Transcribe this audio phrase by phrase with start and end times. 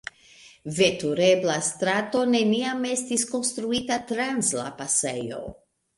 [0.77, 5.45] Veturebla strato neniam estis konstruita trans la pasejo.